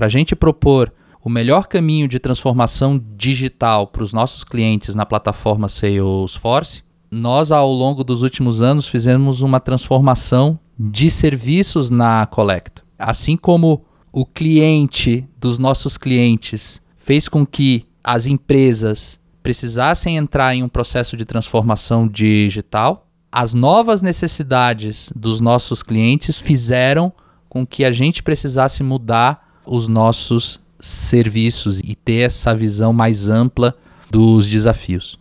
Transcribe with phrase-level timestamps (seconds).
[0.00, 0.90] para a gente propor
[1.22, 7.70] o melhor caminho de transformação digital para os nossos clientes na plataforma Salesforce, nós, ao
[7.70, 12.82] longo dos últimos anos, fizemos uma transformação de serviços na Collecto.
[12.98, 20.62] Assim como o cliente dos nossos clientes fez com que as empresas precisassem entrar em
[20.62, 27.12] um processo de transformação digital, as novas necessidades dos nossos clientes fizeram
[27.50, 33.72] com que a gente precisasse mudar os nossos serviços e ter essa visão mais ampla
[34.10, 35.16] dos desafios.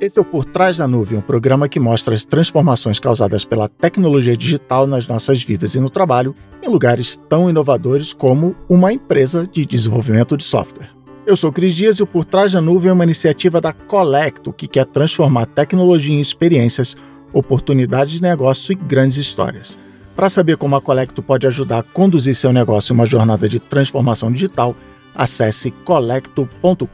[0.00, 3.68] Esse é o Por Trás da Nuvem, um programa que mostra as transformações causadas pela
[3.68, 9.48] tecnologia digital nas nossas vidas e no trabalho, em lugares tão inovadores como uma empresa
[9.50, 11.01] de desenvolvimento de software.
[11.24, 14.52] Eu sou Cris Dias e o Por Trás da Nuvem é uma iniciativa da Colecto
[14.52, 16.96] que quer transformar tecnologia em experiências,
[17.32, 19.78] oportunidades de negócio e grandes histórias.
[20.16, 23.60] Para saber como a Colecto pode ajudar a conduzir seu negócio em uma jornada de
[23.60, 24.74] transformação digital,
[25.14, 26.86] acesse colecto.com.br.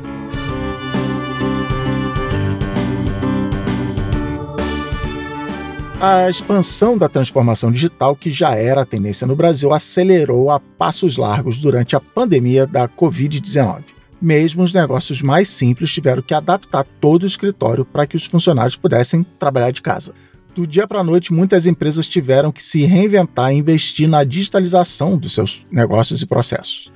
[6.06, 11.16] A expansão da transformação digital, que já era a tendência no Brasil, acelerou a passos
[11.16, 13.84] largos durante a pandemia da Covid-19.
[14.20, 18.76] Mesmo os negócios mais simples tiveram que adaptar todo o escritório para que os funcionários
[18.76, 20.12] pudessem trabalhar de casa.
[20.54, 25.16] Do dia para a noite, muitas empresas tiveram que se reinventar e investir na digitalização
[25.16, 26.92] dos seus negócios e processos.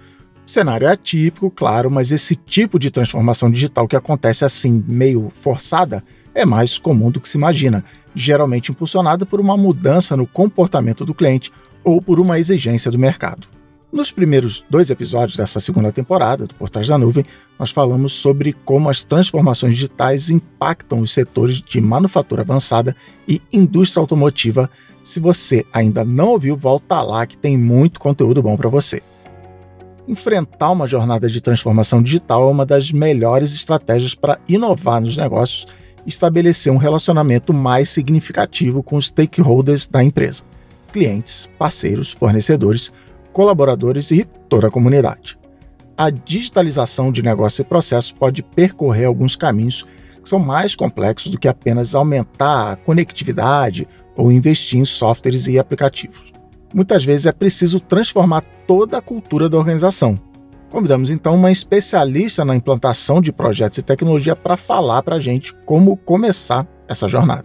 [0.47, 5.33] O cenário é atípico, claro, mas esse tipo de transformação digital que acontece assim, meio
[5.35, 7.83] forçada, é mais comum do que se imagina,
[8.15, 11.53] geralmente impulsionada por uma mudança no comportamento do cliente
[11.85, 13.47] ou por uma exigência do mercado.
[13.91, 17.25] Nos primeiros dois episódios dessa segunda temporada do Por Trás da Nuvem,
[17.59, 22.95] nós falamos sobre como as transformações digitais impactam os setores de manufatura avançada
[23.27, 24.69] e indústria automotiva.
[25.03, 29.03] Se você ainda não ouviu, volta lá que tem muito conteúdo bom para você.
[30.07, 35.67] Enfrentar uma jornada de transformação digital é uma das melhores estratégias para inovar nos negócios
[36.09, 40.45] estabelecer um relacionamento mais significativo com os stakeholders da empresa:
[40.93, 42.91] clientes, parceiros, fornecedores,
[43.33, 45.39] colaboradores e toda a comunidade.
[45.97, 49.87] A digitalização de negócios e processos pode percorrer alguns caminhos
[50.23, 53.87] que são mais complexos do que apenas aumentar a conectividade
[54.17, 56.33] ou investir em softwares e aplicativos.
[56.75, 60.19] Muitas vezes é preciso transformar toda a cultura da organização.
[60.71, 65.55] Convidamos então uma especialista na implantação de projetos e tecnologia para falar para a gente
[65.65, 67.45] como começar essa jornada.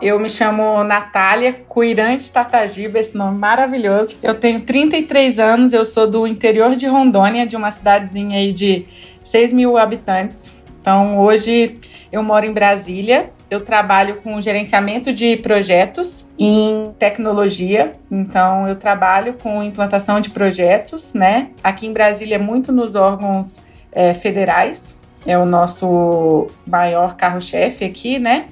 [0.00, 4.16] Eu me chamo Natália Cuirante Tatagiba, esse nome maravilhoso.
[4.22, 8.86] Eu tenho 33 anos, eu sou do interior de Rondônia, de uma cidadezinha aí de
[9.22, 10.52] 6 mil habitantes.
[10.80, 11.78] Então, hoje
[12.10, 13.30] eu moro em Brasília.
[13.54, 17.92] Eu trabalho com gerenciamento de projetos em tecnologia.
[18.10, 21.50] Então, eu trabalho com implantação de projetos, né?
[21.62, 23.62] Aqui em Brasília, muito nos órgãos
[23.92, 25.00] é, federais.
[25.26, 28.46] É o nosso maior carro-chefe aqui, né?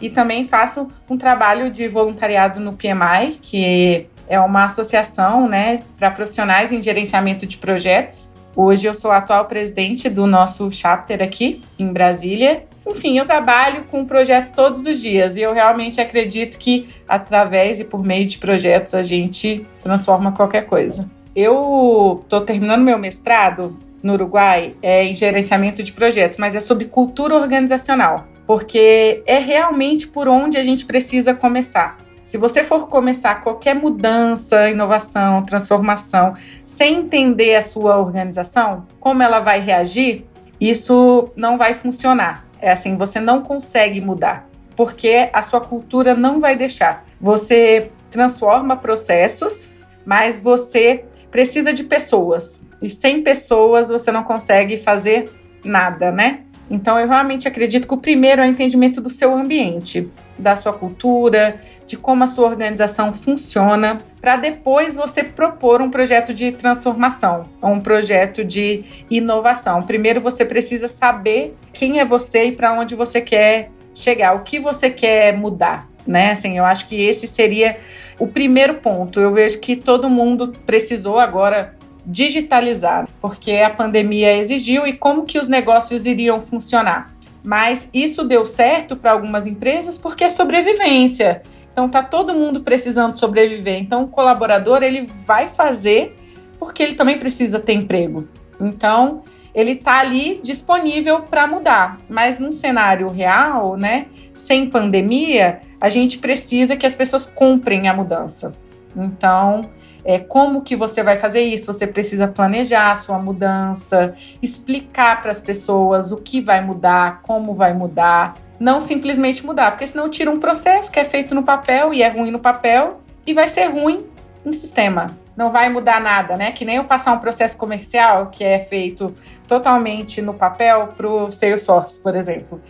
[0.00, 6.10] e também faço um trabalho de voluntariado no PMI, que é uma associação né, para
[6.10, 8.32] profissionais em gerenciamento de projetos.
[8.56, 12.64] Hoje eu sou a atual presidente do nosso chapter aqui em Brasília.
[12.90, 17.84] Enfim, eu trabalho com projetos todos os dias e eu realmente acredito que através e
[17.84, 21.08] por meio de projetos a gente transforma qualquer coisa.
[21.34, 26.86] Eu estou terminando meu mestrado no Uruguai é, em gerenciamento de projetos, mas é sobre
[26.86, 31.96] cultura organizacional porque é realmente por onde a gente precisa começar.
[32.24, 36.34] Se você for começar qualquer mudança, inovação, transformação,
[36.66, 40.26] sem entender a sua organização, como ela vai reagir,
[40.60, 42.49] isso não vai funcionar.
[42.60, 47.04] É assim, você não consegue mudar, porque a sua cultura não vai deixar.
[47.20, 49.72] Você transforma processos,
[50.04, 52.66] mas você precisa de pessoas.
[52.82, 55.30] E sem pessoas você não consegue fazer
[55.64, 56.40] nada, né?
[56.70, 60.08] Então, eu realmente acredito que o primeiro é o entendimento do seu ambiente,
[60.40, 66.34] da sua cultura, de como a sua organização funciona, para depois você propor um projeto
[66.34, 69.82] de transformação, um projeto de inovação.
[69.82, 74.58] Primeiro você precisa saber quem é você e para onde você quer chegar, o que
[74.58, 75.88] você quer mudar.
[76.06, 76.30] Né?
[76.30, 77.76] Assim, eu acho que esse seria
[78.18, 79.20] o primeiro ponto.
[79.20, 81.74] Eu vejo que todo mundo precisou agora
[82.06, 87.14] digitalizar, porque a pandemia exigiu e como que os negócios iriam funcionar.
[87.42, 91.42] Mas isso deu certo para algumas empresas porque é sobrevivência.
[91.72, 93.80] Então tá todo mundo precisando sobreviver.
[93.80, 96.16] Então o colaborador ele vai fazer
[96.58, 98.28] porque ele também precisa ter emprego.
[98.60, 99.22] Então
[99.54, 101.98] ele está ali disponível para mudar.
[102.08, 107.94] Mas num cenário real, né, sem pandemia, a gente precisa que as pessoas comprem a
[107.94, 108.52] mudança.
[108.96, 109.70] Então,
[110.04, 111.72] é, como que você vai fazer isso?
[111.72, 117.54] Você precisa planejar a sua mudança, explicar para as pessoas o que vai mudar, como
[117.54, 121.94] vai mudar, não simplesmente mudar, porque senão tira um processo que é feito no papel
[121.94, 124.04] e é ruim no papel e vai ser ruim
[124.44, 126.52] em sistema não vai mudar nada, né?
[126.52, 129.14] Que nem eu passar um processo comercial que é feito
[129.46, 132.60] totalmente no papel para o Salesforce, por exemplo.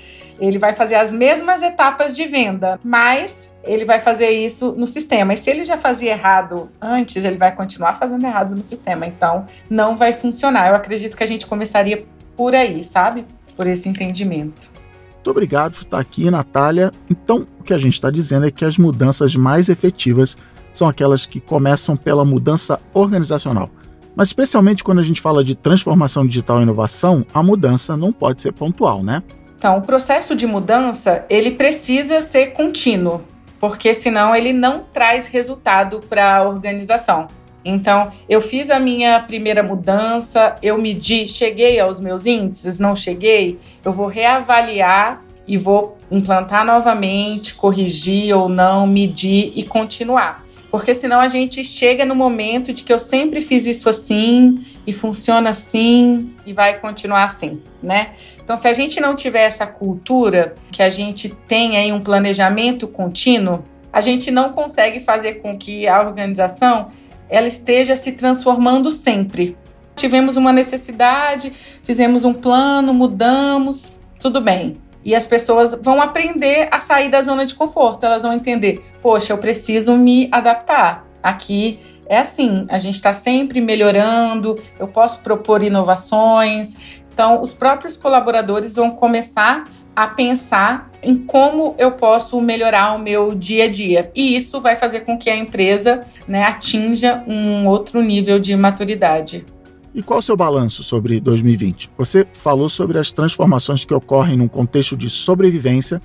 [0.40, 5.34] Ele vai fazer as mesmas etapas de venda, mas ele vai fazer isso no sistema.
[5.34, 9.06] E se ele já fazia errado antes, ele vai continuar fazendo errado no sistema.
[9.06, 10.68] Então, não vai funcionar.
[10.68, 13.26] Eu acredito que a gente começaria por aí, sabe?
[13.54, 14.70] Por esse entendimento.
[15.16, 16.90] Muito obrigado por estar aqui, Natália.
[17.10, 20.34] Então, o que a gente está dizendo é que as mudanças mais efetivas
[20.72, 23.70] são aquelas que começam pela mudança organizacional.
[24.14, 28.42] Mas especialmente quando a gente fala de transformação digital e inovação, a mudança não pode
[28.42, 29.22] ser pontual, né?
[29.56, 33.20] Então, o processo de mudança, ele precisa ser contínuo,
[33.58, 37.28] porque senão ele não traz resultado para a organização.
[37.62, 43.58] Então, eu fiz a minha primeira mudança, eu medi, cheguei aos meus índices, não cheguei,
[43.84, 50.42] eu vou reavaliar e vou implantar novamente, corrigir ou não, medir e continuar.
[50.70, 54.92] Porque senão a gente chega no momento de que eu sempre fiz isso assim e
[54.92, 58.12] funciona assim e vai continuar assim, né?
[58.42, 62.86] Então, se a gente não tiver essa cultura, que a gente tem aí um planejamento
[62.86, 66.88] contínuo, a gente não consegue fazer com que a organização
[67.28, 69.56] ela esteja se transformando sempre.
[69.96, 71.52] Tivemos uma necessidade,
[71.82, 74.76] fizemos um plano, mudamos, tudo bem.
[75.04, 78.04] E as pessoas vão aprender a sair da zona de conforto.
[78.04, 81.06] Elas vão entender: poxa, eu preciso me adaptar.
[81.22, 87.02] Aqui é assim, a gente está sempre melhorando, eu posso propor inovações.
[87.12, 89.64] Então, os próprios colaboradores vão começar
[89.94, 94.10] a pensar em como eu posso melhorar o meu dia a dia.
[94.14, 99.44] E isso vai fazer com que a empresa né, atinja um outro nível de maturidade.
[99.92, 101.90] E qual o seu balanço sobre 2020?
[101.98, 106.00] Você falou sobre as transformações que ocorrem num contexto de sobrevivência,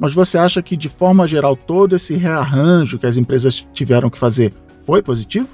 [0.00, 4.18] mas você acha que, de forma geral, todo esse rearranjo que as empresas tiveram que
[4.18, 4.52] fazer
[4.84, 5.48] foi positivo?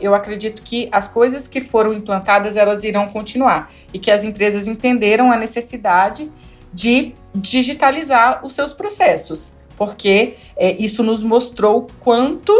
[0.00, 4.66] Eu acredito que as coisas que foram implantadas elas irão continuar e que as empresas
[4.66, 6.32] entenderam a necessidade
[6.72, 12.52] de digitalizar os seus processos, porque é, isso nos mostrou quanto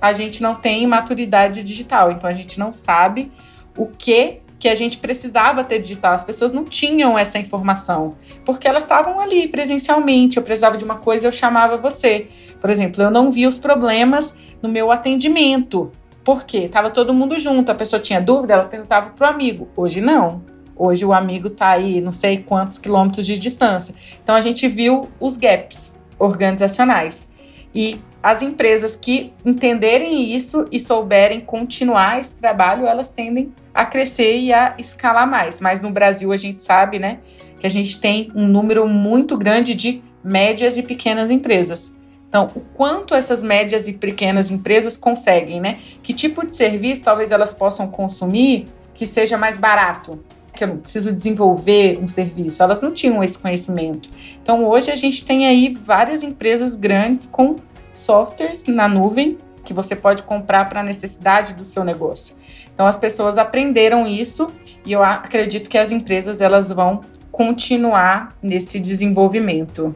[0.00, 3.30] a gente não tem maturidade digital, então a gente não sabe
[3.76, 6.12] o que que a gente precisava ter digital.
[6.12, 10.36] As pessoas não tinham essa informação, porque elas estavam ali presencialmente.
[10.36, 12.26] Eu precisava de uma coisa, eu chamava você.
[12.60, 15.92] Por exemplo, eu não via os problemas no meu atendimento.
[16.24, 16.68] Por quê?
[16.68, 19.68] Tava todo mundo junto, a pessoa tinha dúvida, ela perguntava pro amigo.
[19.76, 20.42] Hoje não.
[20.76, 23.94] Hoje o amigo está aí, não sei quantos quilômetros de distância.
[24.22, 27.32] Então a gente viu os gaps organizacionais.
[27.74, 34.38] E as empresas que entenderem isso e souberem continuar esse trabalho, elas tendem a crescer
[34.38, 35.60] e a escalar mais.
[35.60, 37.18] Mas no Brasil a gente sabe, né,
[37.60, 41.96] que a gente tem um número muito grande de médias e pequenas empresas.
[42.28, 45.78] Então, o quanto essas médias e pequenas empresas conseguem, né?
[46.02, 50.22] Que tipo de serviço talvez elas possam consumir que seja mais barato?
[50.58, 52.60] Que eu preciso desenvolver um serviço.
[52.60, 54.10] Elas não tinham esse conhecimento.
[54.42, 57.54] Então, hoje a gente tem aí várias empresas grandes com
[57.94, 62.34] softwares na nuvem que você pode comprar para a necessidade do seu negócio.
[62.72, 64.50] Então as pessoas aprenderam isso
[64.84, 69.94] e eu acredito que as empresas elas vão continuar nesse desenvolvimento.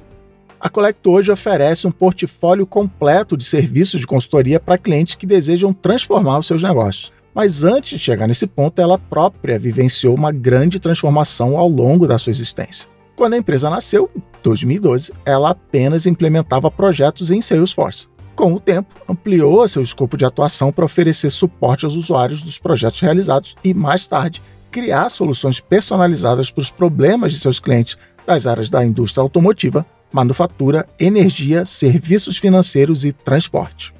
[0.61, 5.73] A Collect hoje oferece um portfólio completo de serviços de consultoria para clientes que desejam
[5.73, 7.11] transformar os seus negócios.
[7.35, 12.19] Mas antes de chegar nesse ponto, ela própria vivenciou uma grande transformação ao longo da
[12.19, 12.89] sua existência.
[13.17, 18.09] Quando a empresa nasceu, em 2012, ela apenas implementava projetos em Salesforce.
[18.35, 23.01] Com o tempo, ampliou seu escopo de atuação para oferecer suporte aos usuários dos projetos
[23.01, 28.71] realizados e, mais tarde, criar soluções personalizadas para os problemas de seus clientes das áreas
[28.71, 33.93] da indústria automotiva, manufatura, energia, serviços financeiros e transporte.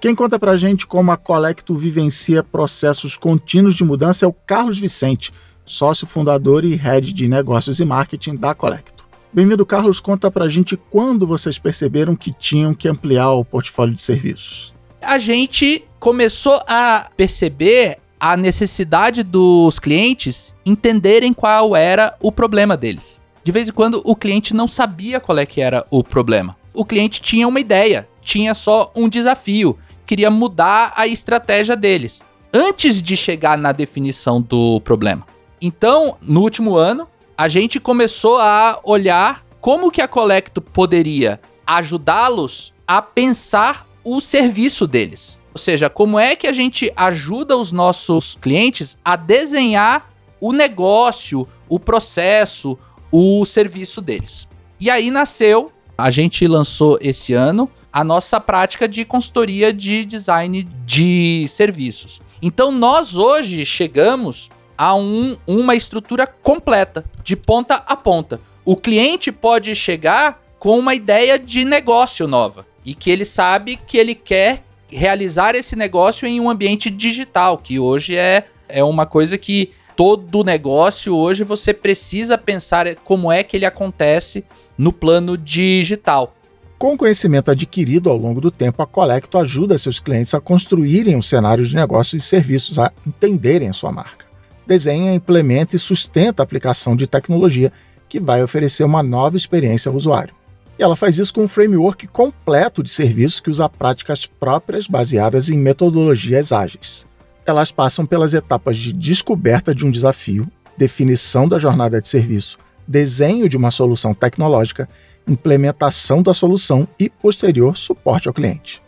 [0.00, 4.32] Quem conta para a gente como a Colecto vivencia processos contínuos de mudança é o
[4.32, 5.32] Carlos Vicente,
[5.64, 9.04] sócio fundador e head de negócios e marketing da Colecto.
[9.32, 9.98] Bem-vindo, Carlos.
[9.98, 14.72] Conta pra gente quando vocês perceberam que tinham que ampliar o portfólio de serviços.
[15.02, 23.20] A gente começou a perceber a necessidade dos clientes entenderem qual era o problema deles.
[23.42, 26.56] De vez em quando o cliente não sabia qual é que era o problema.
[26.72, 29.76] O cliente tinha uma ideia, tinha só um desafio,
[30.08, 35.26] queria mudar a estratégia deles antes de chegar na definição do problema.
[35.60, 42.72] Então, no último ano, a gente começou a olhar como que a Colecto poderia ajudá-los
[42.86, 45.38] a pensar o serviço deles.
[45.52, 50.10] Ou seja, como é que a gente ajuda os nossos clientes a desenhar
[50.40, 52.78] o negócio, o processo,
[53.12, 54.48] o serviço deles.
[54.80, 60.62] E aí nasceu, a gente lançou esse ano a nossa prática de consultoria de design
[60.84, 62.20] de serviços.
[62.40, 68.40] Então nós hoje chegamos a um, uma estrutura completa, de ponta a ponta.
[68.64, 73.98] O cliente pode chegar com uma ideia de negócio nova e que ele sabe que
[73.98, 79.36] ele quer realizar esse negócio em um ambiente digital, que hoje é, é uma coisa
[79.36, 84.44] que todo negócio hoje você precisa pensar como é que ele acontece
[84.76, 86.34] no plano digital.
[86.78, 91.16] Com o conhecimento adquirido ao longo do tempo, a Colecto ajuda seus clientes a construírem
[91.16, 94.26] um cenário de negócios e serviços, a entenderem a sua marca.
[94.64, 97.72] Desenha, implementa e sustenta a aplicação de tecnologia
[98.08, 100.32] que vai oferecer uma nova experiência ao usuário.
[100.78, 105.50] E ela faz isso com um framework completo de serviços que usa práticas próprias baseadas
[105.50, 107.08] em metodologias ágeis.
[107.44, 112.56] Elas passam pelas etapas de descoberta de um desafio, definição da jornada de serviço,
[112.86, 114.88] desenho de uma solução tecnológica
[115.28, 118.82] implementação da solução e posterior suporte ao cliente.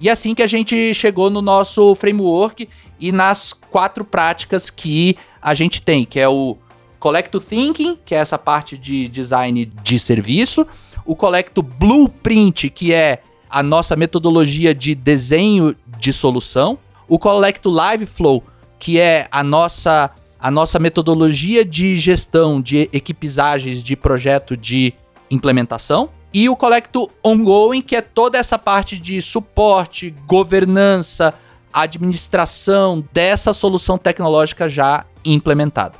[0.00, 2.68] E assim que a gente chegou no nosso framework
[3.00, 6.56] e nas quatro práticas que a gente tem, que é o
[6.98, 10.66] Collect Thinking, que é essa parte de design de serviço,
[11.04, 18.06] o Collect Blueprint, que é a nossa metodologia de desenho de solução, o Collect Live
[18.06, 18.42] Flow,
[18.78, 24.92] que é a nossa a nossa metodologia de gestão de equipes ágeis de projeto de
[25.34, 26.08] implementação.
[26.32, 31.34] E o Collecto Ongoing, que é toda essa parte de suporte, governança,
[31.72, 35.94] administração dessa solução tecnológica já implementada.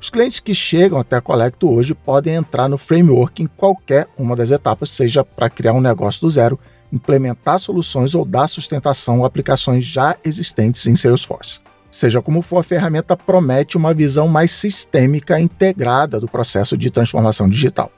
[0.00, 4.36] Os clientes que chegam até a Collecto hoje podem entrar no framework em qualquer uma
[4.36, 6.58] das etapas, seja para criar um negócio do zero,
[6.92, 11.60] implementar soluções ou dar sustentação a aplicações já existentes em Salesforce.
[11.90, 17.48] Seja como for, a ferramenta promete uma visão mais sistêmica integrada do processo de transformação
[17.48, 17.90] digital.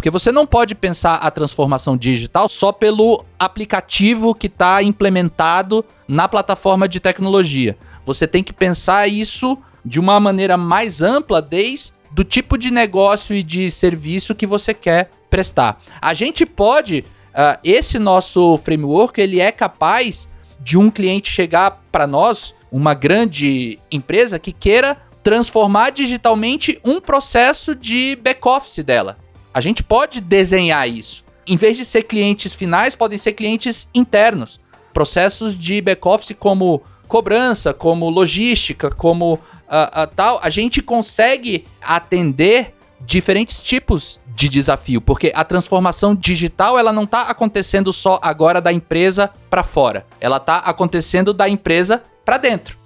[0.00, 6.26] Porque você não pode pensar a transformação digital só pelo aplicativo que está implementado na
[6.26, 7.76] plataforma de tecnologia.
[8.06, 13.36] Você tem que pensar isso de uma maneira mais ampla, desde do tipo de negócio
[13.36, 15.78] e de serviço que você quer prestar.
[16.00, 17.04] A gente pode,
[17.34, 23.78] uh, esse nosso framework, ele é capaz de um cliente chegar para nós, uma grande
[23.92, 29.18] empresa que queira transformar digitalmente um processo de back-office dela.
[29.52, 31.24] A gente pode desenhar isso.
[31.46, 34.60] Em vez de ser clientes finais, podem ser clientes internos.
[34.92, 42.72] Processos de back-office como cobrança, como logística, como uh, uh, tal, a gente consegue atender
[43.00, 48.72] diferentes tipos de desafio, porque a transformação digital ela não está acontecendo só agora da
[48.72, 52.78] empresa para fora, ela está acontecendo da empresa para dentro.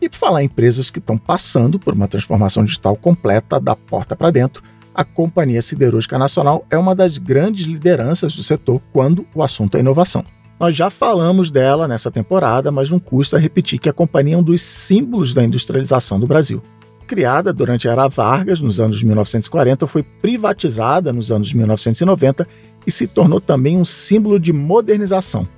[0.00, 4.14] E por falar em empresas que estão passando por uma transformação digital completa da porta
[4.14, 4.62] para dentro,
[5.00, 9.80] a Companhia Siderúrgica Nacional é uma das grandes lideranças do setor quando o assunto é
[9.80, 10.22] inovação.
[10.58, 14.42] Nós já falamos dela nessa temporada, mas não custa repetir que a companhia é um
[14.42, 16.62] dos símbolos da industrialização do Brasil.
[17.06, 22.46] Criada durante a era Vargas, nos anos 1940, foi privatizada nos anos 1990
[22.86, 25.48] e se tornou também um símbolo de modernização,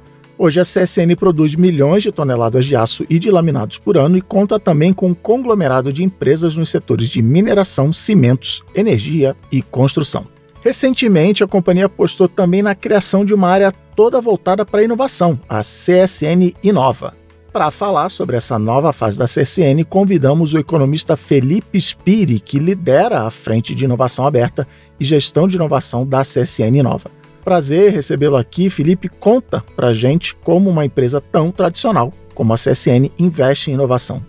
[0.44, 4.20] Hoje a CSN produz milhões de toneladas de aço e de laminados por ano e
[4.20, 10.26] conta também com um conglomerado de empresas nos setores de mineração, cimentos, energia e construção.
[10.60, 15.38] Recentemente, a companhia apostou também na criação de uma área toda voltada para a inovação,
[15.48, 17.14] a CSN Inova.
[17.52, 23.28] Para falar sobre essa nova fase da CSN, convidamos o economista Felipe Spiri, que lidera
[23.28, 24.66] a frente de inovação aberta
[24.98, 27.21] e gestão de inovação da CSN Inova.
[27.44, 28.70] Prazer recebê-lo aqui.
[28.70, 34.22] Felipe, conta pra gente como uma empresa tão tradicional como a CSN investe em inovação.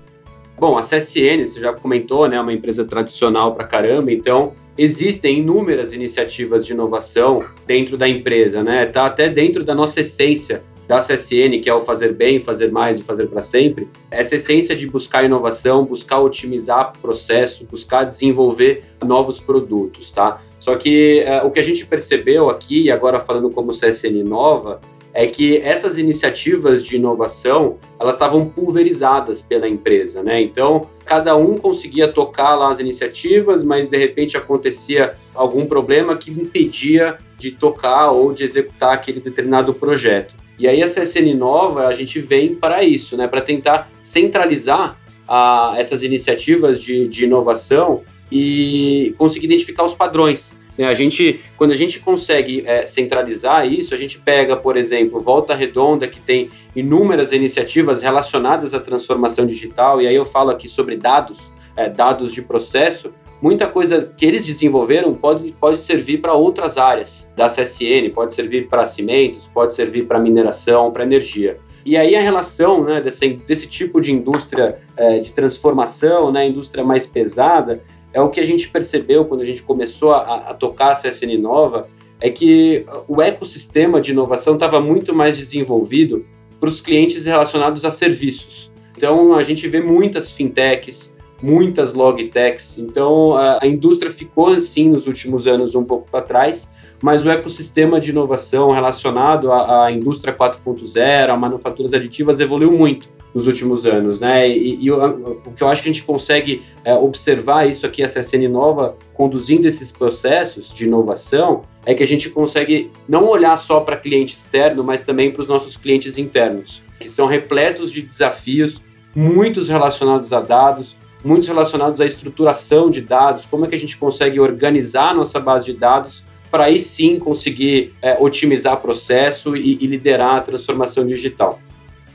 [0.57, 5.39] Bom, a CSN, você já comentou, né, é uma empresa tradicional pra caramba, então existem
[5.39, 8.85] inúmeras iniciativas de inovação dentro da empresa, né?
[8.85, 12.99] Tá até dentro da nossa essência da CSN, que é o fazer bem, fazer mais
[12.99, 13.87] e fazer para sempre.
[14.11, 20.41] Essa essência de buscar inovação, buscar otimizar processo, buscar desenvolver novos produtos, tá?
[20.63, 24.79] Só que uh, o que a gente percebeu aqui, e agora falando como CSN Nova,
[25.13, 30.41] é que essas iniciativas de inovação elas estavam pulverizadas pela empresa, né?
[30.41, 36.31] Então cada um conseguia tocar lá as iniciativas, mas de repente acontecia algum problema que
[36.31, 40.33] impedia de tocar ou de executar aquele determinado projeto.
[40.57, 43.27] E aí a CSN Nova a gente vem para isso, né?
[43.27, 48.01] Para tentar centralizar a essas iniciativas de, de inovação
[48.33, 50.53] e conseguir identificar os padrões.
[50.75, 50.85] Né?
[50.85, 55.53] A gente, quando a gente consegue é, centralizar isso, a gente pega, por exemplo, Volta
[55.53, 60.97] Redonda, que tem inúmeras iniciativas relacionadas à transformação digital, e aí eu falo aqui sobre
[60.97, 61.39] dados,
[61.75, 67.29] é, dados de processo, muita coisa que eles desenvolveram pode, pode servir para outras áreas
[67.35, 71.59] da CSN, pode servir para cimentos, pode servir para mineração, para energia.
[71.85, 76.83] E aí a relação né, desse, desse tipo de indústria é, de transformação, né, indústria
[76.83, 77.81] mais pesada,
[78.13, 81.37] é o que a gente percebeu quando a gente começou a, a tocar a CSN
[81.39, 81.89] Nova,
[82.21, 86.25] é que o ecossistema de inovação estava muito mais desenvolvido
[86.59, 88.71] para os clientes relacionados a serviços.
[88.95, 92.77] Então a gente vê muitas fintechs, muitas logtechs.
[92.77, 96.69] Então a, a indústria ficou assim nos últimos anos um pouco para trás,
[97.01, 103.09] mas o ecossistema de inovação relacionado à, à indústria 4.0, a manufaturas aditivas evoluiu muito
[103.33, 104.47] nos últimos anos, né?
[104.47, 108.03] E, e o, o, que eu acho que a gente consegue é, observar isso aqui,
[108.03, 113.57] a CSN Nova, conduzindo esses processos de inovação, é que a gente consegue não olhar
[113.57, 118.01] só para cliente externo, mas também para os nossos clientes internos, que são repletos de
[118.01, 118.81] desafios,
[119.15, 123.97] muitos relacionados a dados, muitos relacionados à estruturação de dados, como é que a gente
[123.97, 129.77] consegue organizar a nossa base de dados para aí sim conseguir é, otimizar processo e,
[129.81, 131.59] e liderar a transformação digital.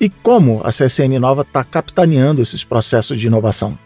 [0.01, 3.77] E como a CSN Nova está capitaneando esses processos de inovação?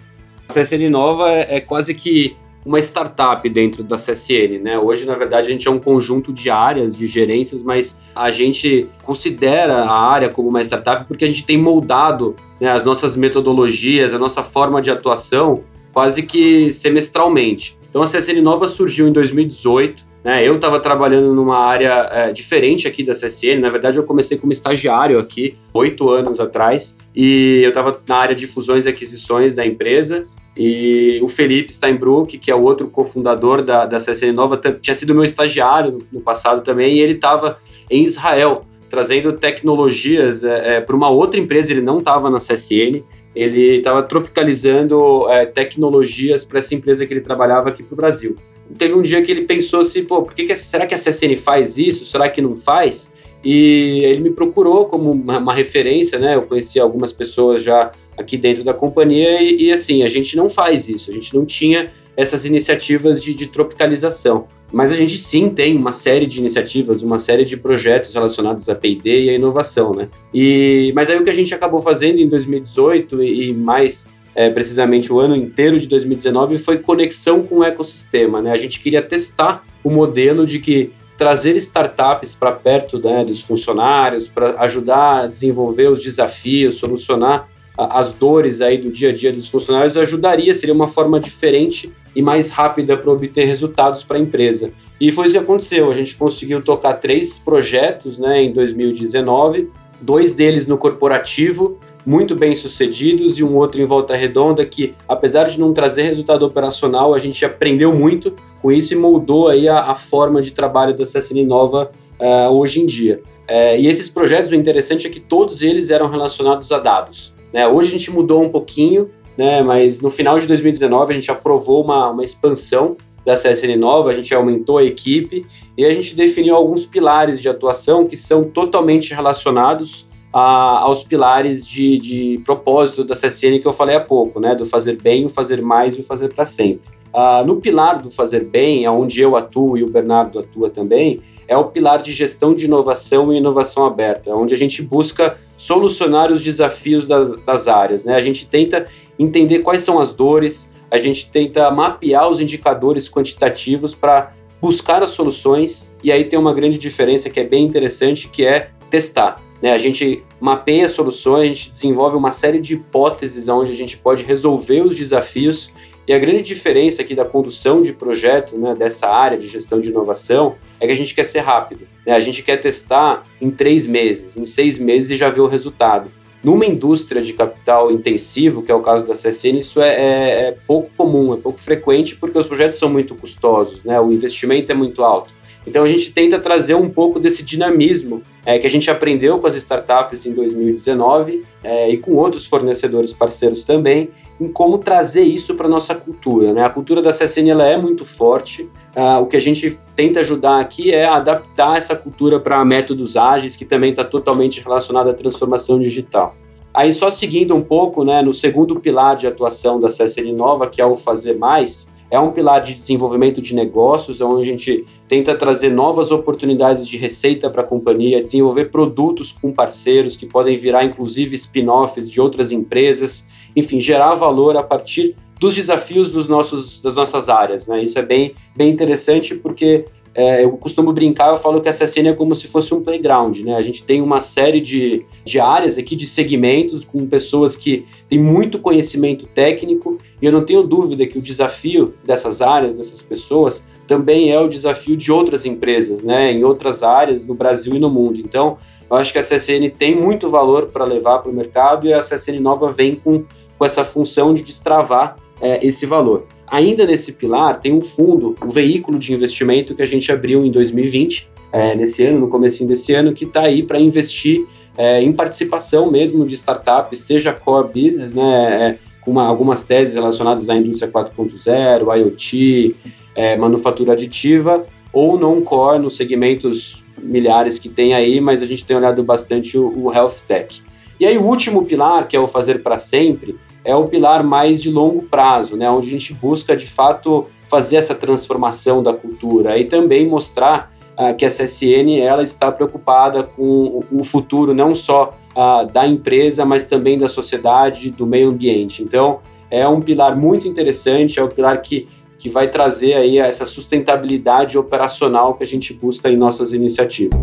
[0.48, 4.78] A CSN Nova é, é quase que uma startup dentro da CSN, né?
[4.78, 8.88] Hoje, na verdade, a gente é um conjunto de áreas, de gerências, mas a gente
[9.02, 14.14] considera a área como uma startup porque a gente tem moldado né, as nossas metodologias,
[14.14, 17.76] a nossa forma de atuação quase que semestralmente.
[17.88, 20.46] Então, a CSN Nova surgiu em 2018, né?
[20.46, 23.58] Eu estava trabalhando numa área é, diferente aqui da CSN.
[23.60, 28.34] Na verdade, eu comecei como estagiário aqui oito anos atrás e eu estava na área
[28.34, 30.26] de fusões e aquisições da empresa.
[30.56, 35.14] E o Felipe Steinbrück, que é o outro cofundador da, da CSN Nova, tinha sido
[35.14, 37.58] meu estagiário no, passado também, e ele estava
[37.90, 41.72] em Israel trazendo tecnologias é, é, para uma outra empresa.
[41.72, 43.02] Ele não estava na CSN,
[43.34, 48.36] ele estava tropicalizando é, tecnologias para essa empresa que ele trabalhava aqui para o Brasil
[48.78, 51.36] teve um dia que ele pensou assim, pô, por que, que será que a CSN
[51.36, 52.04] faz isso?
[52.04, 53.10] Será que não faz?
[53.44, 56.36] E ele me procurou como uma, uma referência, né?
[56.36, 60.48] Eu conheci algumas pessoas já aqui dentro da companhia e, e, assim, a gente não
[60.48, 64.46] faz isso, a gente não tinha essas iniciativas de, de, tropicalização.
[64.70, 68.74] Mas a gente sim tem uma série de iniciativas, uma série de projetos relacionados à
[68.74, 70.08] P&D e à inovação, né?
[70.32, 74.48] E, mas aí o que a gente acabou fazendo em 2018 e, e mais é,
[74.50, 78.40] precisamente o ano inteiro de 2019, foi conexão com o ecossistema.
[78.40, 78.50] Né?
[78.50, 84.28] A gente queria testar o modelo de que trazer startups para perto né, dos funcionários,
[84.28, 89.32] para ajudar a desenvolver os desafios, solucionar a, as dores aí do dia a dia
[89.32, 94.20] dos funcionários, ajudaria, seria uma forma diferente e mais rápida para obter resultados para a
[94.20, 94.70] empresa.
[95.00, 95.90] E foi isso que aconteceu.
[95.90, 102.54] A gente conseguiu tocar três projetos né, em 2019, dois deles no corporativo muito bem
[102.54, 107.18] sucedidos e um outro em Volta Redonda que, apesar de não trazer resultado operacional, a
[107.18, 111.44] gente aprendeu muito com isso e moldou aí a, a forma de trabalho da CSN
[111.46, 113.20] Nova uh, hoje em dia.
[113.48, 117.32] Uh, e esses projetos, o interessante é que todos eles eram relacionados a dados.
[117.52, 117.66] Né?
[117.66, 119.62] Hoje a gente mudou um pouquinho, né?
[119.62, 124.12] mas no final de 2019 a gente aprovou uma, uma expansão da CSN Nova, a
[124.12, 125.46] gente aumentou a equipe
[125.78, 131.66] e a gente definiu alguns pilares de atuação que são totalmente relacionados a, aos pilares
[131.66, 134.54] de, de propósito da CSN que eu falei há pouco, né?
[134.54, 136.90] Do fazer bem, o fazer mais e o fazer para sempre.
[137.12, 141.56] Uh, no pilar do fazer bem, onde eu atuo e o Bernardo atua também, é
[141.56, 146.42] o pilar de gestão de inovação e inovação aberta, onde a gente busca solucionar os
[146.42, 148.06] desafios das, das áreas.
[148.06, 148.14] Né?
[148.14, 148.86] A gente tenta
[149.18, 155.10] entender quais são as dores, a gente tenta mapear os indicadores quantitativos para buscar as
[155.10, 159.42] soluções, e aí tem uma grande diferença que é bem interessante, que é testar.
[159.62, 159.72] Né?
[159.72, 164.22] A gente mapeia soluções, a gente desenvolve uma série de hipóteses onde a gente pode
[164.22, 165.72] resolver os desafios.
[166.06, 169.88] E a grande diferença aqui da condução de projeto, né, dessa área de gestão de
[169.88, 171.86] inovação, é que a gente quer ser rápido.
[172.04, 172.12] Né?
[172.12, 176.10] A gente quer testar em três meses, em seis meses e já ver o resultado.
[176.44, 180.56] Numa indústria de capital intensivo, que é o caso da CSN, isso é, é, é
[180.66, 183.98] pouco comum, é pouco frequente, porque os projetos são muito custosos, né?
[184.00, 185.30] o investimento é muito alto.
[185.66, 189.46] Então a gente tenta trazer um pouco desse dinamismo é, que a gente aprendeu com
[189.46, 195.54] as startups em 2019 é, e com outros fornecedores parceiros também, em como trazer isso
[195.54, 196.52] para nossa cultura.
[196.52, 196.64] Né?
[196.64, 198.68] A cultura da CSN ela é muito forte.
[198.94, 203.54] Uh, o que a gente tenta ajudar aqui é adaptar essa cultura para métodos ágeis,
[203.54, 206.34] que também está totalmente relacionado à transformação digital.
[206.74, 210.80] Aí só seguindo um pouco, né, no segundo pilar de atuação da CSN Nova, que
[210.80, 215.34] é o fazer mais, é um pilar de desenvolvimento de negócios, onde a gente tenta
[215.34, 220.84] trazer novas oportunidades de receita para a companhia, desenvolver produtos com parceiros que podem virar
[220.84, 226.96] inclusive spin-offs de outras empresas, enfim, gerar valor a partir dos desafios dos nossos, das
[226.96, 227.66] nossas áreas.
[227.66, 227.82] Né?
[227.82, 232.08] Isso é bem, bem interessante porque é, eu costumo brincar, eu falo que a CSN
[232.08, 233.56] é como se fosse um playground, né?
[233.56, 238.18] A gente tem uma série de, de áreas aqui, de segmentos, com pessoas que têm
[238.18, 243.64] muito conhecimento técnico, e eu não tenho dúvida que o desafio dessas áreas, dessas pessoas,
[243.86, 246.30] também é o desafio de outras empresas, né?
[246.30, 248.20] Em outras áreas, no Brasil e no mundo.
[248.20, 248.58] Então,
[248.90, 252.00] eu acho que a CSN tem muito valor para levar para o mercado e a
[252.00, 253.24] CSN Nova vem com,
[253.58, 256.26] com essa função de destravar é, esse valor.
[256.52, 260.50] Ainda nesse pilar, tem um fundo, um veículo de investimento que a gente abriu em
[260.50, 265.14] 2020, é, nesse ano, no começo desse ano, que está aí para investir é, em
[265.14, 270.54] participação mesmo de startups, seja core business, né, é, com uma, algumas teses relacionadas à
[270.54, 272.76] indústria 4.0, IoT,
[273.14, 278.76] é, manufatura aditiva, ou non-core nos segmentos milhares que tem aí, mas a gente tem
[278.76, 280.62] olhado bastante o, o health tech.
[281.00, 284.60] E aí o último pilar, que é o fazer para sempre, é o pilar mais
[284.60, 289.58] de longo prazo, né, onde a gente busca de fato fazer essa transformação da cultura
[289.58, 295.16] e também mostrar uh, que a CSN ela está preocupada com o futuro não só
[295.36, 298.82] uh, da empresa, mas também da sociedade, do meio ambiente.
[298.82, 299.20] Então
[299.50, 301.86] é um pilar muito interessante, é o um pilar que
[302.22, 307.18] que vai trazer aí essa sustentabilidade operacional que a gente busca em nossas iniciativas.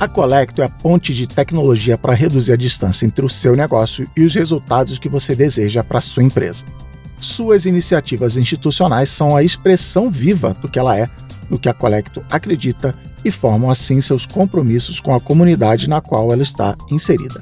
[0.00, 4.10] A Colecto é a ponte de tecnologia para reduzir a distância entre o seu negócio
[4.16, 6.64] e os resultados que você deseja para sua empresa.
[7.20, 11.06] Suas iniciativas institucionais são a expressão viva do que ela é,
[11.50, 16.32] do que a Colecto acredita e formam assim seus compromissos com a comunidade na qual
[16.32, 17.38] ela está inserida.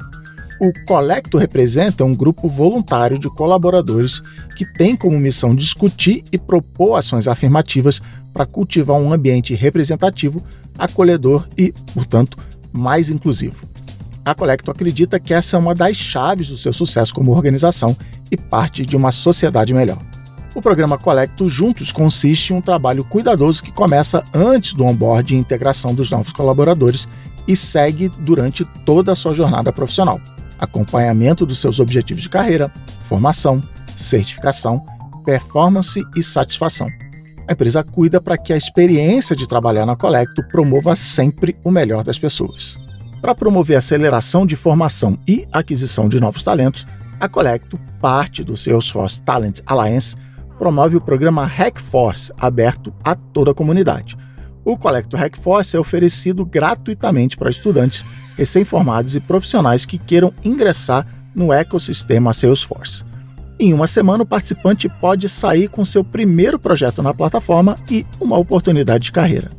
[0.61, 4.21] O Colecto representa um grupo voluntário de colaboradores
[4.57, 10.45] que tem como missão discutir e propor ações afirmativas para cultivar um ambiente representativo,
[10.79, 12.39] acolhedor e, portanto,
[12.73, 13.67] mais inclusivo.
[14.25, 17.97] A Colecto acredita que essa é uma das chaves do seu sucesso como organização
[18.31, 19.99] e parte de uma sociedade melhor.
[20.55, 25.39] O programa Colecto Juntos consiste em um trabalho cuidadoso que começa antes do onboard e
[25.39, 27.09] integração dos novos colaboradores
[27.47, 30.21] e segue durante toda a sua jornada profissional.
[30.59, 32.71] Acompanhamento dos seus objetivos de carreira,
[33.09, 33.63] formação,
[33.97, 34.85] certificação,
[35.25, 36.89] performance e satisfação.
[37.49, 42.05] A empresa cuida para que a experiência de trabalhar na Colecto promova sempre o melhor
[42.05, 42.79] das pessoas.
[43.23, 46.87] Para promover a aceleração de formação e aquisição de novos talentos,
[47.19, 50.15] a Colecto, parte do Salesforce Talent Alliance,
[50.59, 54.15] promove o programa Hackforce, aberto a toda a comunidade.
[54.63, 58.05] O Colecto Hackforce é oferecido gratuitamente para estudantes
[58.37, 63.08] recém-formados e profissionais que queiram ingressar no ecossistema Salesforce.
[63.61, 68.39] Em uma semana, o participante pode sair com seu primeiro projeto na plataforma e uma
[68.39, 69.51] oportunidade de carreira.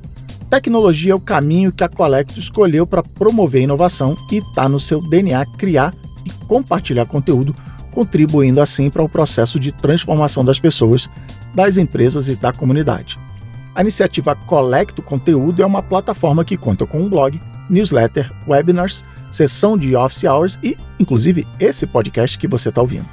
[0.50, 5.02] Tecnologia é o caminho que a Colecto escolheu para promover inovação e está no seu
[5.02, 5.94] DNA criar
[6.26, 7.54] e compartilhar conteúdo,
[7.92, 11.10] contribuindo assim para o processo de transformação das pessoas,
[11.54, 13.20] das empresas e da comunidade.
[13.76, 19.78] A iniciativa Colecto Conteúdo é uma plataforma que conta com um blog, newsletter, webinars, sessão
[19.78, 23.06] de office hours e, inclusive, esse podcast que você está ouvindo.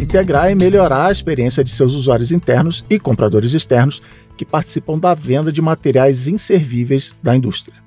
[0.00, 4.02] integrar e melhorar a experiência de seus usuários internos e compradores externos
[4.36, 7.80] que participam da venda de materiais inservíveis da indústria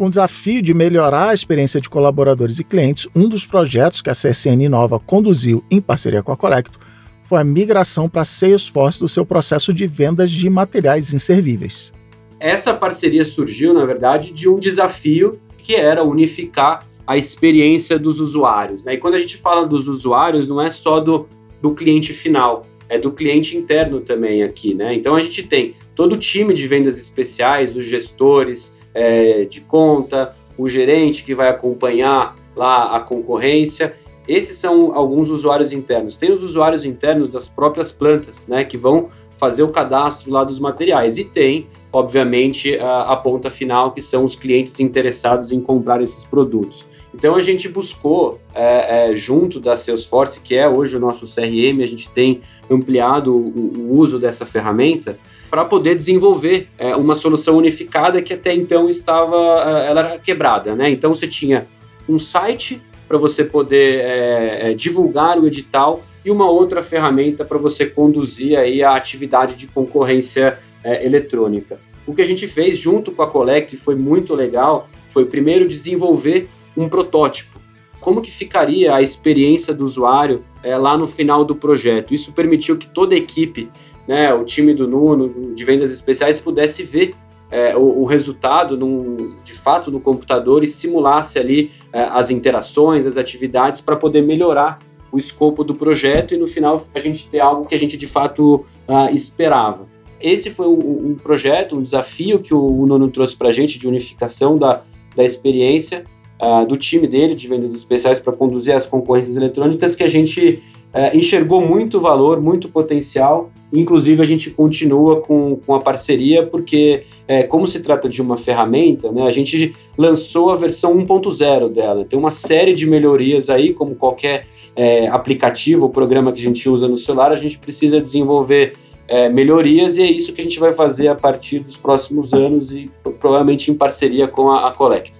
[0.00, 4.08] com o desafio de melhorar a experiência de colaboradores e clientes, um dos projetos que
[4.08, 6.80] a CSN Nova conduziu em parceria com a Colecto
[7.22, 11.92] foi a migração para Salesforce do seu processo de vendas de materiais inservíveis.
[12.40, 18.82] Essa parceria surgiu, na verdade, de um desafio que era unificar a experiência dos usuários.
[18.84, 18.94] Né?
[18.94, 21.28] E quando a gente fala dos usuários, não é só do,
[21.60, 24.72] do cliente final, é do cliente interno também aqui.
[24.72, 24.94] Né?
[24.94, 30.34] Então a gente tem todo o time de vendas especiais, os gestores, é, de conta,
[30.56, 33.94] o gerente que vai acompanhar lá a concorrência.
[34.28, 36.16] Esses são alguns usuários internos.
[36.16, 40.60] Tem os usuários internos das próprias plantas, né, que vão fazer o cadastro lá dos
[40.60, 41.16] materiais.
[41.16, 46.24] E tem, obviamente, a, a ponta final, que são os clientes interessados em comprar esses
[46.24, 46.84] produtos.
[47.12, 51.82] Então a gente buscou, é, é, junto da Salesforce, que é hoje o nosso CRM,
[51.82, 55.18] a gente tem ampliado o, o uso dessa ferramenta
[55.50, 60.76] para poder desenvolver é, uma solução unificada que até então estava, é, ela era quebrada,
[60.76, 60.88] né?
[60.88, 61.66] Então você tinha
[62.08, 67.58] um site para você poder é, é, divulgar o edital e uma outra ferramenta para
[67.58, 71.80] você conduzir aí a atividade de concorrência é, eletrônica.
[72.06, 76.48] O que a gente fez junto com a Collect foi muito legal, foi primeiro desenvolver
[76.76, 77.58] um protótipo.
[78.00, 82.14] Como que ficaria a experiência do usuário é, lá no final do projeto?
[82.14, 83.68] Isso permitiu que toda a equipe,
[84.10, 87.14] né, o time do Nuno, de vendas especiais, pudesse ver
[87.48, 93.06] é, o, o, resultado num, de fato no computador e simulasse ali é, as interações,
[93.06, 94.80] as atividades para poder melhorar
[95.12, 98.08] o escopo do projeto e no final a gente ter algo que a gente de
[98.08, 99.86] fato uh, esperava.
[100.20, 103.78] Esse foi um, um, projeto, um desafio que o, o Nono trouxe para a gente
[103.78, 104.82] de unificação da,
[105.14, 106.02] da experiência
[106.40, 110.62] uh, do time dele de vendas especiais para conduzir as concorrências eletrônicas que a gente
[110.94, 113.50] uh, enxergou muito valor, muito potencial.
[113.72, 118.36] Inclusive, a gente continua com, com a parceria, porque, é, como se trata de uma
[118.36, 122.04] ferramenta, né, a gente lançou a versão 1.0 dela.
[122.04, 126.68] Tem uma série de melhorias aí, como qualquer é, aplicativo ou programa que a gente
[126.68, 128.72] usa no celular, a gente precisa desenvolver
[129.06, 132.72] é, melhorias e é isso que a gente vai fazer a partir dos próximos anos
[132.72, 135.12] e provavelmente em parceria com a, a Collect.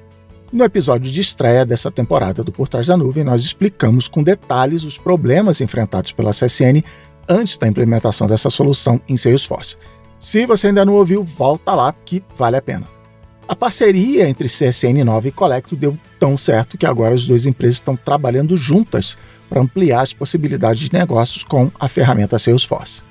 [0.52, 4.82] No episódio de estreia dessa temporada do Por Trás da Nuvem, nós explicamos com detalhes
[4.82, 6.82] os problemas enfrentados pela CSN
[7.28, 9.76] antes da implementação dessa solução em Salesforce.
[10.18, 12.88] Se você ainda não ouviu, volta lá que vale a pena.
[13.46, 17.76] A parceria entre CSN Nova e Colecto deu tão certo que agora as duas empresas
[17.76, 19.16] estão trabalhando juntas
[19.48, 23.04] para ampliar as possibilidades de negócios com a ferramenta Salesforce.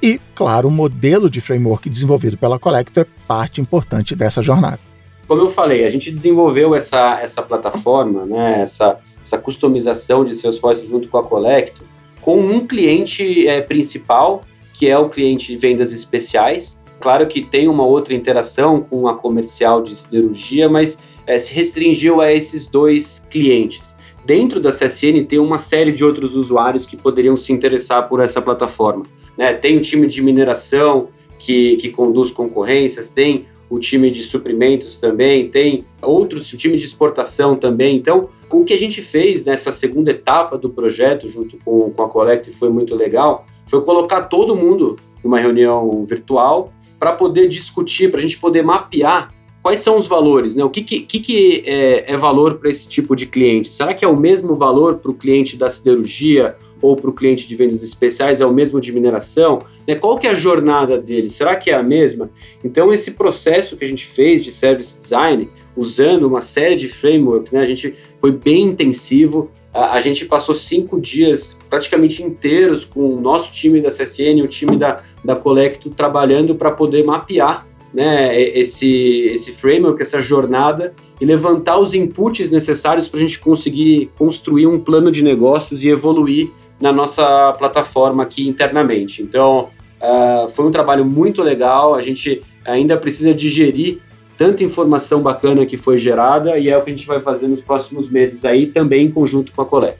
[0.00, 4.93] E, claro, o modelo de framework desenvolvido pela Colecto é parte importante dessa jornada
[5.26, 10.86] como eu falei, a gente desenvolveu essa, essa plataforma, né, essa, essa customização de Salesforce
[10.86, 11.82] junto com a Colecto,
[12.20, 16.80] com um cliente é, principal, que é o cliente de vendas especiais.
[17.00, 22.20] Claro que tem uma outra interação com a comercial de siderurgia, mas é, se restringiu
[22.20, 23.94] a esses dois clientes.
[24.24, 28.40] Dentro da CSN tem uma série de outros usuários que poderiam se interessar por essa
[28.40, 29.04] plataforma.
[29.36, 29.52] Né?
[29.52, 31.08] Tem o time de mineração
[31.38, 36.84] que, que conduz concorrências, tem o time de suprimentos também, tem outros, o time de
[36.84, 37.96] exportação também.
[37.96, 42.08] Então, o que a gente fez nessa segunda etapa do projeto, junto com, com a
[42.08, 48.18] Collect, foi muito legal, foi colocar todo mundo numa reunião virtual para poder discutir, para
[48.18, 49.32] a gente poder mapear
[49.64, 50.62] quais são os valores, né?
[50.62, 53.72] O que, que, que é, é valor para esse tipo de cliente?
[53.72, 57.48] Será que é o mesmo valor para o cliente da siderurgia ou para o cliente
[57.48, 58.42] de vendas especiais?
[58.42, 59.60] É o mesmo de mineração?
[59.88, 59.94] Né?
[59.94, 61.30] Qual que é a jornada dele?
[61.30, 62.28] Será que é a mesma?
[62.62, 67.52] Então, esse processo que a gente fez de service design, usando uma série de frameworks,
[67.52, 67.60] né?
[67.60, 69.50] A gente foi bem intensivo.
[69.72, 74.46] A, a gente passou cinco dias praticamente inteiros com o nosso time da CSN, o
[74.46, 81.24] time da, da Colecto, trabalhando para poder mapear né, esse, esse framework, essa jornada e
[81.24, 86.50] levantar os inputs necessários para a gente conseguir construir um plano de negócios e evoluir
[86.80, 89.22] na nossa plataforma aqui internamente.
[89.22, 89.68] Então,
[90.02, 91.94] uh, foi um trabalho muito legal.
[91.94, 94.00] A gente ainda precisa digerir
[94.36, 97.62] tanta informação bacana que foi gerada e é o que a gente vai fazer nos
[97.62, 99.98] próximos meses aí, também em conjunto com a Coleta.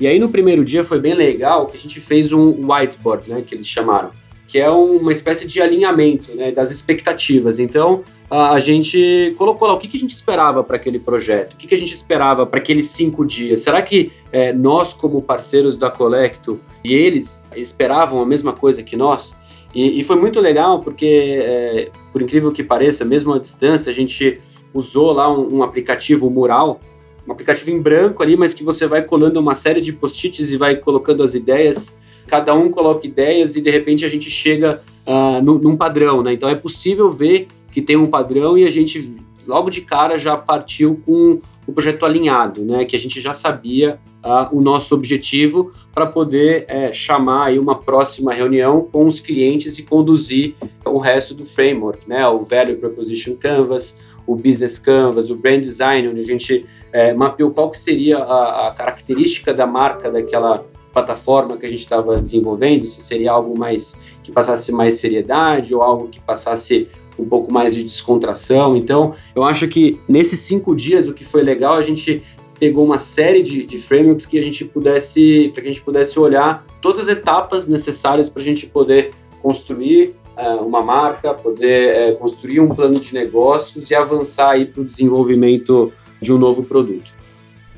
[0.00, 3.42] E aí, no primeiro dia, foi bem legal que a gente fez um whiteboard, né,
[3.46, 4.10] que eles chamaram
[4.48, 7.58] que é uma espécie de alinhamento né, das expectativas.
[7.58, 11.54] Então, a, a, gente colocou lá o que, que a gente esperava para aquele projeto,
[11.54, 13.62] o que, que a gente esperava para aqueles cinco dias.
[13.62, 18.96] Será que é, nós, como parceiros da Colecto, e eles esperavam a mesma coisa que
[18.96, 19.36] nós?
[19.74, 23.94] E, e foi muito legal porque, é, por incrível que pareça, mesmo à distância, a
[23.94, 24.40] gente
[24.72, 26.80] usou lá um, um aplicativo Mural,
[27.26, 30.56] um aplicativo em branco ali, mas que você vai colando uma série de post-its e
[30.56, 35.42] vai colocando as ideias cada um coloca ideias e de repente a gente chega uh,
[35.42, 36.32] num padrão, né?
[36.32, 40.36] Então é possível ver que tem um padrão e a gente logo de cara já
[40.36, 42.84] partiu com o projeto alinhado, né?
[42.84, 47.76] Que a gente já sabia uh, o nosso objetivo para poder é, chamar aí uma
[47.76, 52.26] próxima reunião com os clientes e conduzir o resto do framework, né?
[52.28, 57.50] O Value Proposition Canvas, o Business Canvas, o Brand Design, onde a gente é, mapeou
[57.50, 60.64] qual que seria a, a característica da marca daquela
[60.96, 65.82] plataforma que a gente estava desenvolvendo, se seria algo mais que passasse mais seriedade ou
[65.82, 68.74] algo que passasse um pouco mais de descontração.
[68.74, 72.22] Então, eu acho que nesses cinco dias o que foi legal a gente
[72.58, 76.18] pegou uma série de, de frameworks que a gente pudesse para que a gente pudesse
[76.18, 79.10] olhar todas as etapas necessárias para a gente poder
[79.42, 84.80] construir uh, uma marca, poder uh, construir um plano de negócios e avançar aí para
[84.80, 87.15] o desenvolvimento de um novo produto.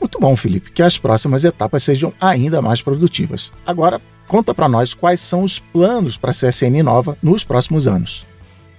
[0.00, 3.52] Muito bom, Felipe, que as próximas etapas sejam ainda mais produtivas.
[3.66, 8.26] Agora, conta para nós quais são os planos para a CSN Nova nos próximos anos.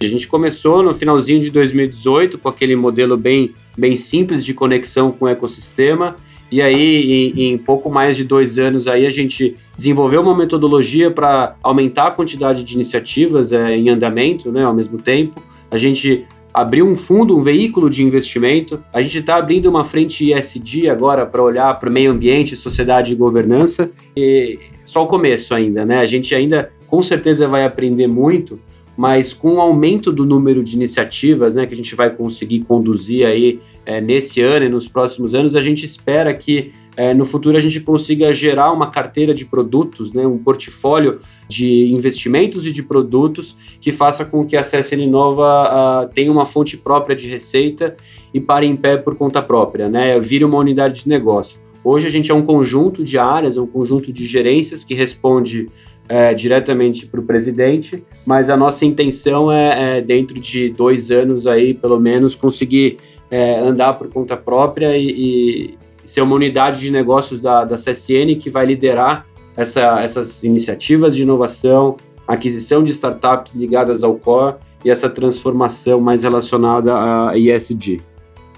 [0.01, 5.12] A gente começou no finalzinho de 2018 com aquele modelo bem, bem simples de conexão
[5.12, 6.15] com o ecossistema.
[6.49, 11.12] E aí, em, em pouco mais de dois anos, aí a gente desenvolveu uma metodologia
[11.12, 15.43] para aumentar a quantidade de iniciativas é, em andamento, né, ao mesmo tempo.
[15.69, 18.83] A gente abriu um fundo, um veículo de investimento.
[18.93, 23.13] A gente está abrindo uma frente ESG agora para olhar para o meio ambiente, sociedade
[23.13, 23.89] e governança.
[24.15, 25.99] E só o começo ainda, né?
[25.99, 28.59] A gente ainda com certeza vai aprender muito,
[28.97, 33.25] mas com o aumento do número de iniciativas, né, que a gente vai conseguir conduzir
[33.25, 37.55] aí é, nesse ano e nos próximos anos, a gente espera que é, no futuro
[37.55, 42.83] a gente consiga gerar uma carteira de produtos, né, um portfólio de investimentos e de
[42.83, 47.95] produtos que faça com que a CSN Nova uh, tenha uma fonte própria de receita
[48.33, 51.57] e pare em pé por conta própria, né, vire uma unidade de negócio.
[51.85, 55.69] Hoje a gente é um conjunto de áreas, é um conjunto de gerências que responde
[56.09, 61.47] é, diretamente para o presidente, mas a nossa intenção é, é, dentro de dois anos
[61.47, 62.97] aí, pelo menos, conseguir
[63.31, 65.77] é, andar por conta própria e, e,
[66.10, 71.22] ser uma unidade de negócios da, da CSN que vai liderar essa, essas iniciativas de
[71.22, 78.02] inovação, aquisição de startups ligadas ao core e essa transformação mais relacionada a ESG.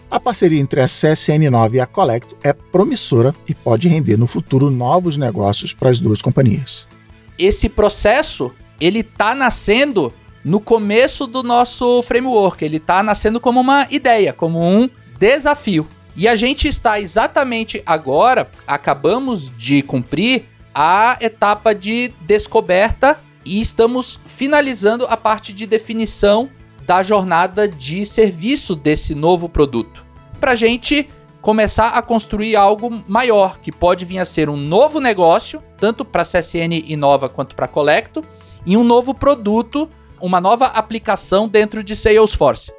[0.09, 4.69] A parceria entre a CSN9 e a Colecto é promissora e pode render no futuro
[4.69, 6.87] novos negócios para as duas companhias.
[7.37, 12.63] Esse processo, ele tá nascendo no começo do nosso framework.
[12.63, 15.87] Ele está nascendo como uma ideia, como um desafio.
[16.15, 24.19] E a gente está exatamente agora, acabamos de cumprir a etapa de descoberta e estamos
[24.27, 26.49] finalizando a parte de definição
[26.85, 30.05] da jornada de serviço desse novo produto.
[30.39, 31.09] Para a gente
[31.41, 36.21] começar a construir algo maior, que pode vir a ser um novo negócio, tanto para
[36.21, 38.23] a CSN Inova quanto para Colecto,
[38.65, 39.89] e um novo produto
[40.21, 42.71] uma nova aplicação dentro de Salesforce.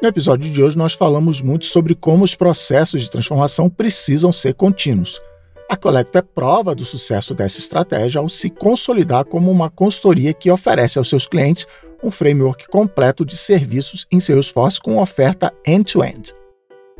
[0.00, 4.52] No episódio de hoje, nós falamos muito sobre como os processos de transformação precisam ser
[4.52, 5.18] contínuos.
[5.70, 10.50] A Collecto é prova do sucesso dessa estratégia ao se consolidar como uma consultoria que
[10.50, 11.66] oferece aos seus clientes
[12.04, 16.34] um framework completo de serviços em Salesforce com oferta end-to-end.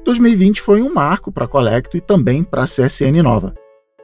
[0.02, 3.54] 2020 foi um marco para a Collecto e também para a CSN Nova.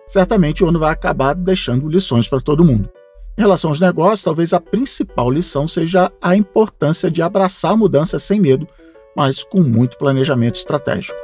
[0.07, 2.91] Certamente o ano vai acabar deixando lições para todo mundo.
[3.39, 8.19] Em relação aos negócios, talvez a principal lição seja a importância de abraçar a mudança
[8.19, 8.69] sem medo,
[9.17, 11.17] mas com muito planejamento estratégico.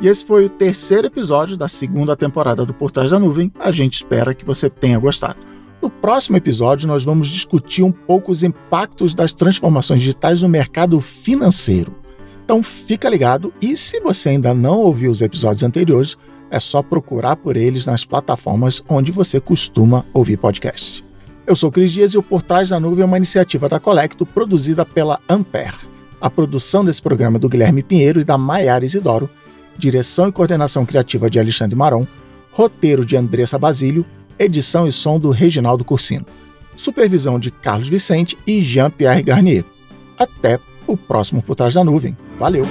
[0.00, 3.52] E esse foi o terceiro episódio da segunda temporada do Por Trás da Nuvem.
[3.58, 5.49] A gente espera que você tenha gostado.
[5.80, 11.00] No próximo episódio, nós vamos discutir um pouco os impactos das transformações digitais no mercado
[11.00, 11.94] financeiro.
[12.44, 16.18] Então fica ligado e se você ainda não ouviu os episódios anteriores,
[16.50, 21.02] é só procurar por eles nas plataformas onde você costuma ouvir podcasts.
[21.46, 24.26] Eu sou Cris Dias e o Por Trás da Nuvem é uma iniciativa da Colecto
[24.26, 25.88] produzida pela Ampere.
[26.20, 29.30] A produção desse programa é do Guilherme Pinheiro e da Maiara Isidoro
[29.80, 32.06] direção e coordenação criativa de Alexandre Maron,
[32.52, 34.04] roteiro de Andressa Basílio,
[34.40, 36.26] edição e som do Reginaldo Cursino,
[36.74, 39.64] supervisão de Carlos Vicente e Jean-Pierre Garnier.
[40.18, 42.16] Até o próximo Por Trás da Nuvem.
[42.38, 42.64] Valeu!